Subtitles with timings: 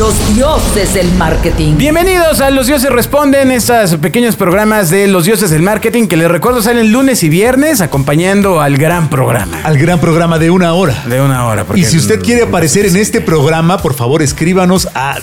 [0.00, 1.76] Los dioses del marketing.
[1.76, 6.30] Bienvenidos a Los Dioses Responden, estos pequeños programas de Los Dioses del Marketing que les
[6.30, 9.60] recuerdo salen lunes y viernes acompañando al gran programa.
[9.62, 11.04] Al gran programa de una hora.
[11.04, 11.66] De una hora.
[11.74, 15.18] Y si usted quiere aparecer en este programa, por favor escríbanos a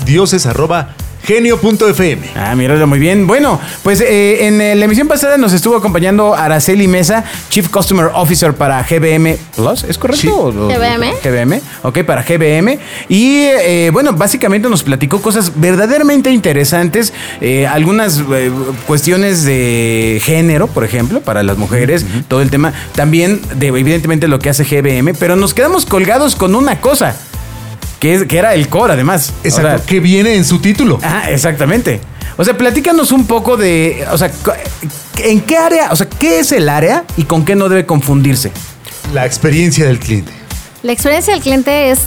[1.28, 2.30] dioses.genio.fm.
[2.36, 3.28] Ah, míralo muy bien.
[3.28, 8.10] Bueno, pues eh, en eh, la emisión pasada nos estuvo acompañando Araceli Mesa, Chief Customer
[8.14, 10.52] Officer para GBM Plus, ¿es correcto?
[10.52, 10.58] Sí.
[10.58, 11.14] GBM.
[11.24, 12.80] GBM, ok, para GBM.
[13.10, 18.52] Y eh, bueno, básicamente nos platicó cosas verdaderamente interesantes, eh, algunas eh,
[18.86, 24.40] cuestiones de género, por ejemplo, para las mujeres, todo el tema, también de evidentemente lo
[24.40, 27.16] que hace GBM, pero nos quedamos colgados con una cosa.
[28.00, 29.34] Que, es- que era el core, además.
[29.44, 31.00] Exacto, Ahora, que viene en su título.
[31.04, 32.00] Ah, exactamente.
[32.38, 34.32] O sea, platícanos un poco de, o sea,
[35.18, 38.52] ¿en qué área, o sea, qué es el área y con qué no debe confundirse?
[39.14, 40.32] La experiencia del cliente.
[40.84, 42.02] La experiencia del cliente es,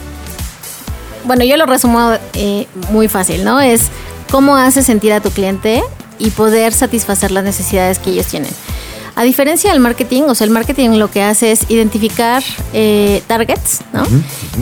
[1.25, 3.61] bueno, yo lo resumo eh, muy fácil, ¿no?
[3.61, 3.83] Es
[4.31, 5.83] cómo hace sentir a tu cliente
[6.19, 8.51] y poder satisfacer las necesidades que ellos tienen.
[9.21, 13.81] A diferencia del marketing, o sea, el marketing lo que hace es identificar eh, targets,
[13.93, 14.03] ¿no?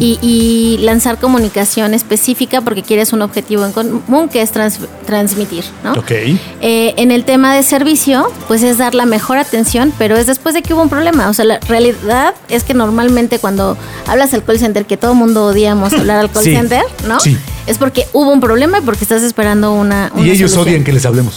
[0.00, 5.62] Y, y lanzar comunicación específica porque quieres un objetivo en común que es trans- transmitir,
[5.84, 5.92] ¿no?
[5.92, 6.10] Ok.
[6.10, 10.56] Eh, en el tema de servicio, pues es dar la mejor atención, pero es después
[10.56, 11.28] de que hubo un problema.
[11.28, 13.76] O sea, la realidad es que normalmente cuando
[14.08, 17.20] hablas al call center, que todo mundo odiamos hablar al call Sí, center, ¿no?
[17.20, 17.38] sí.
[17.68, 20.10] Es porque hubo un problema y porque estás esperando una.
[20.16, 20.62] Y ellos solución.
[20.74, 21.34] odian que les hablemos.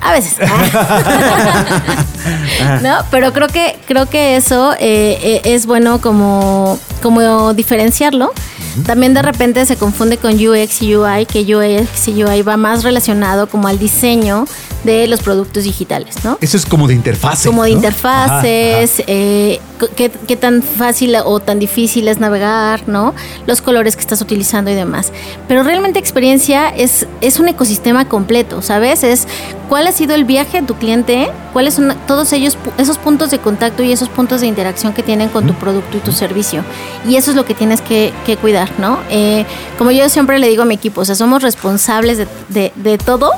[0.00, 0.36] A veces.
[2.82, 8.32] no, pero creo que creo que eso eh, eh, es bueno como, como diferenciarlo.
[8.86, 12.84] También de repente se confunde con UX y UI, que UX y UI va más
[12.84, 14.46] relacionado como al diseño
[14.84, 16.38] de los productos digitales, ¿no?
[16.40, 17.48] Eso es como de interfase.
[17.48, 17.76] como de ¿no?
[17.76, 23.14] interfaces, eh, co- qué, qué tan fácil o tan difícil es navegar, ¿no?
[23.46, 25.12] Los colores que estás utilizando y demás.
[25.48, 29.02] Pero realmente experiencia es, es un ecosistema completo, ¿sabes?
[29.04, 29.26] Es
[29.68, 33.38] cuál ha sido el viaje de tu cliente, cuáles son todos ellos, esos puntos de
[33.38, 36.64] contacto y esos puntos de interacción que tienen con tu producto y tu servicio.
[37.08, 38.98] Y eso es lo que tienes que, que cuidar, ¿no?
[39.10, 39.44] Eh,
[39.78, 42.98] como yo siempre le digo a mi equipo, o sea, somos responsables de, de- de
[42.98, 43.30] todo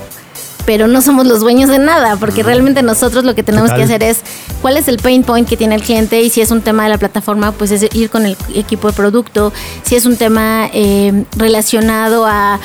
[0.67, 4.03] pero no somos los dueños de nada, porque realmente nosotros lo que tenemos que hacer
[4.03, 4.21] es
[4.61, 6.91] cuál es el pain point que tiene el cliente y si es un tema de
[6.91, 9.53] la plataforma, pues es ir con el equipo de producto,
[9.83, 12.61] si es un tema eh, relacionado a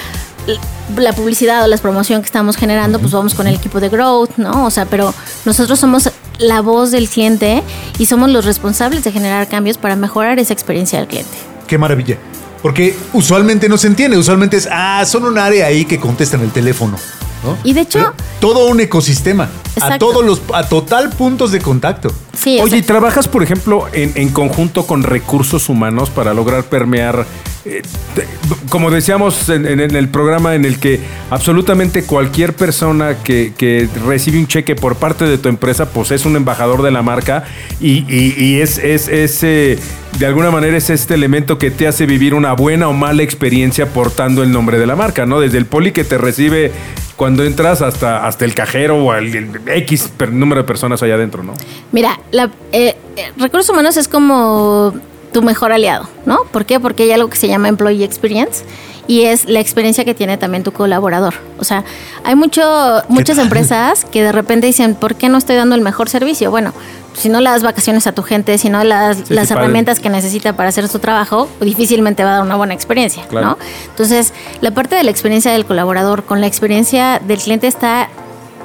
[0.95, 4.37] la publicidad o la promoción que estamos generando, pues vamos con el equipo de growth,
[4.37, 4.65] ¿no?
[4.65, 5.13] O sea, pero
[5.45, 6.09] nosotros somos
[6.39, 7.63] la voz del cliente
[7.97, 11.37] y somos los responsables de generar cambios para mejorar esa experiencia del cliente.
[11.67, 12.17] Qué maravilla.
[12.61, 14.17] Porque usualmente no se entiende.
[14.17, 16.97] Usualmente es, ah, son un área ahí que contestan el teléfono.
[17.43, 17.57] ¿No?
[17.63, 19.49] Y de hecho- todo un ecosistema.
[19.81, 22.11] A todos los, a total puntos de contacto.
[22.37, 27.25] Sí, Oye, ¿y trabajas, por ejemplo, en, en conjunto con recursos humanos para lograr permear,
[27.65, 27.81] eh,
[28.15, 28.27] te-
[28.69, 30.99] como decíamos en, en- en el programa en el que
[31.29, 36.25] absolutamente cualquier persona que, que recibe un cheque por parte de tu empresa, pues es
[36.25, 37.43] un embajador de la marca
[37.79, 39.77] y, y- y es, es, es, eh,
[40.17, 43.87] de alguna manera es este elemento que te hace vivir una buena o mala experiencia
[43.93, 45.39] portando el nombre de la marca, ¿no?
[45.39, 46.71] Desde el poli que te recibe
[47.17, 51.15] cuando entras hasta, hasta el cajero o el, el X per- número de personas allá
[51.15, 51.53] adentro, ¿no?
[51.91, 52.95] Mira, la, eh,
[53.37, 54.93] recursos humanos es como
[55.33, 56.43] tu mejor aliado, ¿no?
[56.51, 56.79] ¿Por qué?
[56.79, 58.63] Porque hay algo que se llama employee experience
[59.07, 61.33] y es la experiencia que tiene también tu colaborador.
[61.59, 61.83] O sea,
[62.23, 62.61] hay mucho,
[63.07, 66.51] muchas empresas que de repente dicen, ¿por qué no estoy dando el mejor servicio?
[66.51, 66.73] Bueno,
[67.13, 69.53] si no le das vacaciones a tu gente, si no le das Sí, las sí,
[69.53, 69.65] padre.
[69.65, 73.47] herramientas que necesita para hacer su trabajo, difícilmente va a dar una buena experiencia, Claro.
[73.47, 73.57] ¿no?
[73.89, 78.09] Entonces, la parte de la experiencia del colaborador con la experiencia del cliente está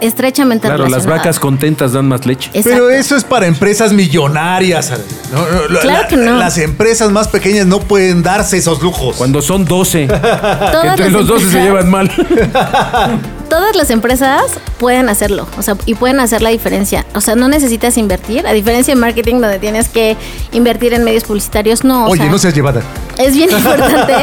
[0.03, 2.51] estrechamente Claro, las vacas contentas dan más leche.
[2.53, 2.71] Exacto.
[2.71, 4.91] Pero eso es para empresas millonarias.
[5.33, 5.39] ¿no?
[5.41, 6.37] No, la- Claro la- que no.
[6.39, 9.17] Las empresas más pequeñas no pueden darse esos lujos.
[9.17, 12.11] Cuando son 12, que Todas entre los 12 se llevan mal.
[13.53, 14.45] todas las empresas
[14.79, 17.05] pueden hacerlo, o sea, y pueden hacer la diferencia.
[17.15, 20.17] O sea, no necesitas invertir, a diferencia de marketing donde tienes que
[20.53, 22.07] invertir en medios publicitarios, no.
[22.07, 22.81] o Oye, sea, no seas llevada.
[23.19, 24.15] Es bien importante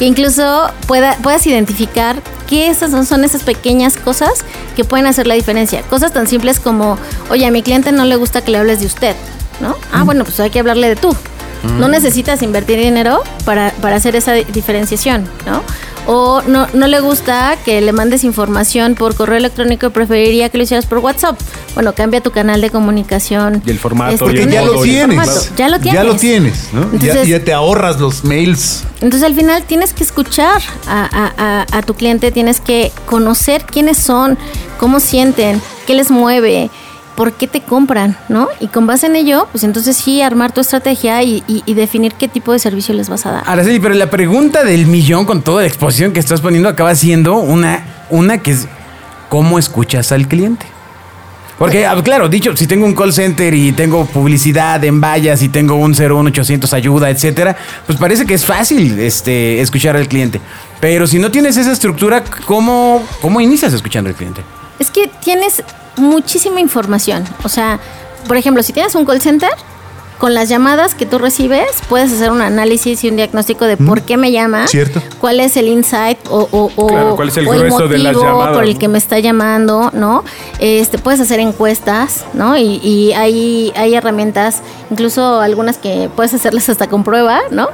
[0.00, 2.16] que incluso pueda, puedas identificar
[2.48, 4.32] qué esas son, esas pequeñas cosas
[4.74, 5.82] que pueden hacer la diferencia.
[5.82, 6.98] Cosas tan simples como,
[7.30, 9.14] oye, a mi cliente no le gusta que le hables de usted,
[9.60, 9.76] ¿no?
[9.92, 11.14] Ah, bueno, pues hay que hablarle de tú.
[11.78, 15.62] No necesitas invertir dinero para, para hacer esa di- diferenciación, ¿no?
[16.06, 20.58] O no, no le gusta que le mandes información por correo electrónico y preferiría que
[20.58, 21.38] lo hicieras por WhatsApp.
[21.74, 23.62] Bueno, cambia tu canal de comunicación.
[23.64, 25.16] Y el formato, Este, y el ya modo, lo el tienes.
[25.16, 25.40] formato.
[25.56, 25.94] Ya lo tienes.
[26.00, 26.98] Ya lo tienes, ¿no?
[26.98, 28.84] Ya- te ahorras los mails.
[29.00, 31.32] Entonces al final tienes que escuchar a, a-
[31.70, 34.36] a- a tu cliente, tienes que conocer quiénes son,
[34.78, 36.70] cómo sienten, qué les mueve
[37.16, 38.48] por qué te compran, ¿no?
[38.60, 42.52] Y con base en ello, pues entonces sí armar tu estrategia y, definir qué tipo
[42.52, 43.42] de servicio les vas a dar.
[43.46, 47.36] Araceli, pero la pregunta del millón con toda la exposición que estás poniendo acaba siendo
[47.36, 48.68] una, una que es
[49.28, 50.66] ¿cómo escuchas al cliente?
[51.58, 55.48] Porque, ah, claro, dicho, si tengo un call center y tengo publicidad en vallas y
[55.48, 57.56] tengo un 01800 ayuda, etcétera,
[57.86, 60.40] pues parece que es fácil este, escuchar al cliente.
[60.80, 64.42] Pero si no tienes esa estructura, ¿cómo, cómo inicias escuchando al cliente?
[64.82, 65.62] Es que tienes
[65.96, 67.22] muchísima información.
[67.44, 67.78] O sea,
[68.26, 69.50] por ejemplo, si tienes un call center,
[70.18, 74.02] con las llamadas que tú recibes, puedes hacer un análisis y un diagnóstico de por
[74.02, 75.00] qué me llama, Cierto.
[75.20, 78.12] cuál es el insight o, o- o- Claro, cuál es el o grueso de las
[78.14, 78.78] motivo llamadas, por el ¿no?
[78.78, 80.22] que me está llamando, ¿no?
[80.60, 82.56] Este, puedes hacer encuestas, ¿no?
[82.56, 87.68] Y, y hay, hay herramientas, incluso algunas que puedes hacerlas hasta con prueba, ¿no?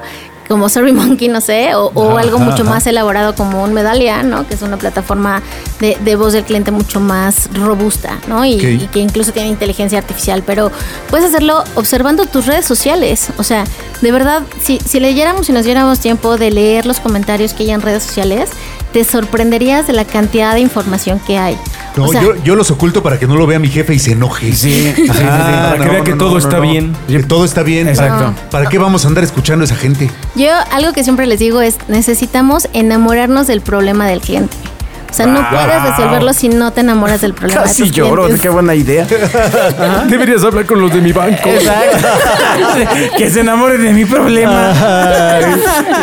[0.49, 4.47] Como SurveyMonkey, no sé, o, o algo mucho más elaborado como un Medallion, ¿no?
[4.47, 5.43] Que es una plataforma
[5.79, 8.45] de, de voz del cliente mucho más robusta, ¿no?
[8.47, 10.73] Y, y que incluso tiene inteligencia artificial, pero
[11.11, 13.29] puedes hacerlo observando tus redes sociales.
[13.37, 13.65] O sea,
[14.01, 17.71] de verdad, si, si leyéramos y nos diéramos tiempo de leer los comentarios que hay
[17.73, 18.49] en redes sociales,
[18.93, 21.59] te sorprenderías de la cantidad de información que hay.
[21.99, 23.99] No, O sea, yo, yo los oculto para que no lo vea mi jefe y
[23.99, 24.53] se enoje.
[24.53, 25.13] Sí, sí, sí, sí.
[25.25, 26.63] Ah, Para que no, vea que todo no, está no.
[26.63, 26.97] bien.
[27.09, 27.89] Que todo está bien.
[27.89, 28.33] Exacto.
[28.35, 30.09] ¿Para, para qué vamos a andar escuchando a esa gente?
[30.37, 34.57] Yo algo que siempre les digo es, necesitamos enamorarnos del problema del cliente.
[35.11, 38.43] O sea, no puedes resolverlo si no te enamoras del problema Casi lloro, clientes.
[38.43, 39.07] qué buena idea.
[40.07, 41.49] Deberías hablar con los de mi banco.
[41.49, 42.09] Exacto.
[43.17, 44.71] que se enamoren de mi problema.
[44.71, 45.45] Ay,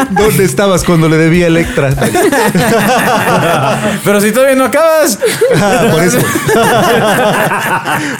[0.09, 1.93] ¿Dónde estabas cuando le debía Electra?
[4.03, 5.19] Pero si todavía no acabas.
[5.61, 6.17] Ah, Por eso.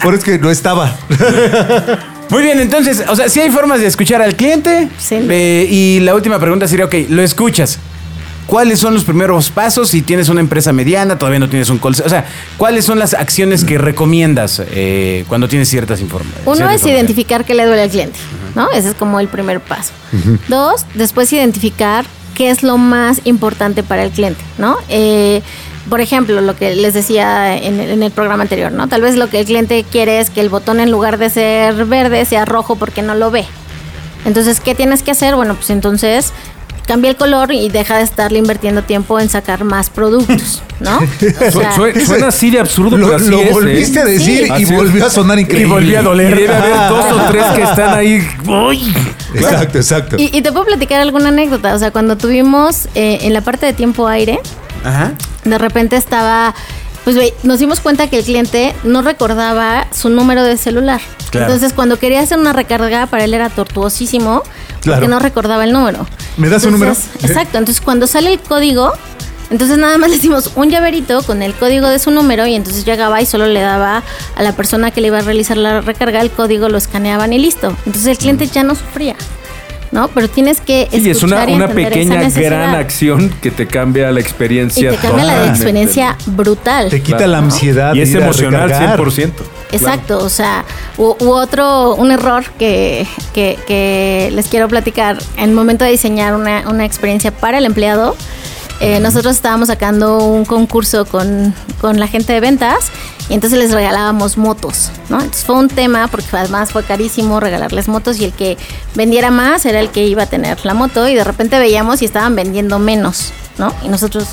[0.02, 0.94] Por eso que no estaba.
[2.28, 4.88] Muy bien, entonces, o sea, sí hay formas de escuchar al cliente.
[4.98, 5.16] Sí.
[5.28, 7.78] Eh, y la última pregunta sería, ok, lo escuchas.
[8.46, 11.94] ¿Cuáles son los primeros pasos si tienes una empresa mediana, todavía no tienes un call
[11.94, 12.06] center?
[12.06, 12.24] O sea,
[12.56, 16.46] ¿cuáles son las acciones que recomiendas eh, cuando tienes ciertas informaciones?
[16.46, 18.18] Uno es identificar qué le duele al cliente,
[18.54, 18.70] ¿no?
[18.70, 19.92] Ese es como el primer paso.
[20.48, 22.04] Dos, después identificar
[22.34, 24.76] qué es lo más importante para el cliente, ¿no?
[24.88, 25.42] Eh,
[25.90, 28.88] por ejemplo, lo que les decía en el programa anterior, ¿no?
[28.88, 31.84] Tal vez lo que el cliente quiere es que el botón en lugar de ser
[31.84, 33.44] verde sea rojo porque no lo ve.
[34.24, 35.36] Entonces, ¿qué tienes que hacer?
[35.36, 36.32] Bueno, pues entonces
[36.86, 40.98] cambia el color y deja de estarle invirtiendo tiempo en sacar más productos, ¿no?
[41.48, 43.52] O Su- sea, su- suena así de absurdo, Lo, pero así lo es, ¿eh?
[43.52, 44.72] volviste a decir Así y es.
[44.72, 45.66] volvió a sonar increíble.
[45.66, 46.32] Y volvió a doler.
[46.38, 48.26] Y debe haber dos o tres que están ahí.
[48.46, 48.94] ¡Uy!
[49.34, 50.16] Exacto, exacto.
[50.18, 51.74] Y, y te puedo platicar alguna anécdota.
[51.74, 54.38] O sea, cuando tuvimos eh, en la parte de tiempo aire,
[54.84, 55.12] Ajá.
[55.44, 56.54] de repente estaba.
[57.04, 61.00] Pues ve, nos dimos cuenta que el cliente no recordaba su número de celular.
[61.30, 61.46] Claro.
[61.46, 64.42] Entonces, cuando quería hacer una recarga, para él era tortuosísimo
[64.80, 65.00] Claro.
[65.00, 66.06] porque no recordaba el número.
[66.36, 67.26] ¿Me das un Entonces, número?
[67.26, 67.58] Exacto.
[67.58, 68.92] Entonces, cuando sale el código,
[69.50, 72.84] entonces nada más le hicimos un llaverito con el código de su número y entonces
[72.84, 74.02] llegaba y solo le daba
[74.34, 77.38] a la persona que le iba a realizar la recarga el código, lo escaneaban y
[77.38, 77.68] listo.
[77.86, 79.16] Entonces, el cliente ya no sufría.
[79.92, 80.08] ¿No?
[80.08, 80.88] Pero tienes que.
[80.90, 84.90] Sí, es una, escuchar y una pequeña gran acción que te cambia la Y experiencia.
[84.90, 86.90] te cambia la experiencia brutal.
[86.90, 87.32] Te quita Claro.
[87.32, 87.94] la ansiedad.
[87.94, 88.98] Y es emocional recargar.
[88.98, 89.32] 100%.
[89.72, 90.64] Exacto, o sea,
[90.96, 95.90] u, u otro, un error que, que- que les quiero platicar, en el momento de
[95.92, 98.16] diseñar una, una experiencia para el empleado,
[98.80, 102.90] eh, nosotros estábamos sacando un concurso con, con la gente de ventas
[103.28, 105.16] y entonces les regalábamos motos, ¿no?
[105.16, 108.58] Entonces fue un tema porque además fue carísimo regalarles motos y el que
[108.94, 112.04] vendiera más era el que iba a tener la moto y de repente veíamos y
[112.04, 113.72] estaban vendiendo menos, ¿no?
[113.82, 114.28] Y nosotros...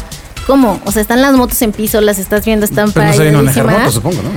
[0.46, 0.81] ¿Cómo?
[0.84, 3.65] O sea, están las motos en piso, las estás viendo, están Pero no sabían manejar
[3.65, 4.29] moto, supongo, ¿no?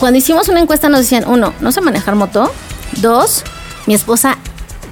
[0.00, 2.50] Cuando hicimos una encuesta nos decían, uno, no sé manejar moto.
[3.02, 3.44] Dos,
[3.86, 4.38] mi esposa,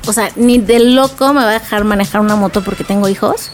[0.06, 3.50] o sea, ni de loco me va a dejar manejar una moto porque tengo hijos.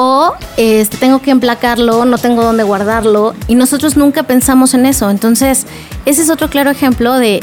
[0.00, 3.34] O este, tengo que emplacarlo, no tengo dónde guardarlo.
[3.48, 5.10] Y nosotros nunca pensamos en eso.
[5.10, 5.66] Entonces,
[6.06, 7.40] ese es otro claro ejemplo de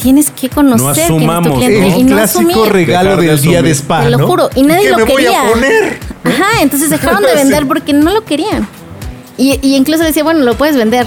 [0.00, 2.72] tienes que conocer quién es tu cliente El y no clásico asumir.
[2.72, 4.26] regalo Dejar de del día de spa, Te lo ¿no?
[4.26, 4.48] juro.
[4.54, 5.42] Y nadie ¿Qué lo me quería.
[5.42, 5.98] voy a poner?
[6.24, 8.66] Ajá, entonces dejaron de vender porque no lo querían.
[9.36, 11.06] Y, y incluso decía, bueno, lo puedes vender.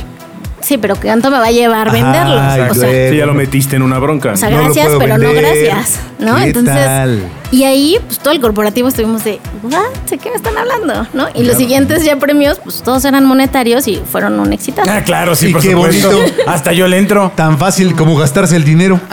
[0.59, 2.39] Sí, pero ¿cuánto me va a llevar Ajá, venderlo?
[2.39, 3.09] ay, o sea.
[3.09, 4.33] Sí, ya lo metiste en una bronca.
[4.33, 5.99] o sea, No lo gracias, puedo pero no gracias.
[6.19, 6.35] ¿no?
[6.35, 7.23] ¿Qué Entonces, tal?
[7.51, 9.73] Y ahí, pues todo el corporativo estuvimos de, ¿what?
[10.09, 11.07] ¿De qué me están hablando?
[11.13, 11.27] ¿No?
[11.35, 14.81] Y los siguientes ya premios, pues todos eran monetarios y fueron un éxito.
[14.87, 16.11] Ah, claro, sí, Y por qué supuesto.
[16.11, 16.33] bonito.
[16.47, 17.31] Hasta yo le entro.
[17.35, 18.99] Tan fácil como gastarse el dinero.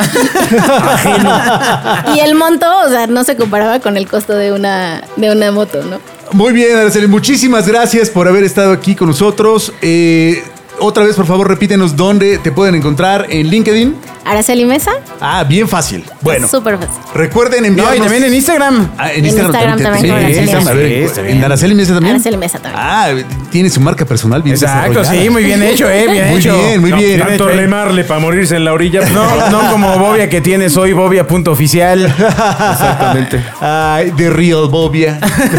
[2.15, 5.51] Y el monto, o sea, no se comparaba con el costo de una, de una
[5.53, 5.99] moto, ¿no?
[6.33, 9.73] Muy bien, Araceli, muchísimas gracias por haber estado aquí con nosotros.
[9.83, 10.43] Eh,
[10.79, 13.97] otra vez, por favor, repítenos dónde te pueden encontrar en LinkedIn.
[14.25, 14.93] Araceli Mesa.
[15.21, 16.05] Ah, bien fácil.
[16.21, 16.95] Bueno, Súper fácil.
[17.15, 17.97] recuerden No, enviarnos...
[17.97, 18.91] y también en Instagram.
[18.99, 20.07] Ah, En Instagram también Sí,
[20.41, 20.71] Instagram, Mesa.
[20.71, 21.37] a ver, Sí, está bien.
[21.39, 22.15] ¿En Araceli Mesa también?
[22.17, 22.83] Araceli Mesa también.
[22.85, 23.09] Ah,
[23.51, 25.23] tiene su marca personal bien Exacto, desarrollada.
[25.25, 26.57] sí, muy bien hecho, eh, bien Muy hecho.
[26.57, 27.19] bien, muy No, bien.
[27.21, 29.01] Tanto remarle para morirse en la orilla.
[29.01, 32.05] pues, No, no como Bobia que tiene soy Bobia.oficial.
[32.07, 33.43] Exactamente.
[33.61, 35.19] Ay, The Real Bobia.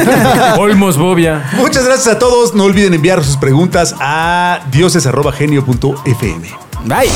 [0.58, 1.44] Olmos Bobia.
[1.54, 2.54] Muchas gracias a todos.
[2.54, 6.69] No olviden enviar sus preguntas a dioses.genio.fm.
[6.86, 7.10] Bye.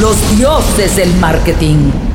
[0.00, 2.09] Los dioses del marketing.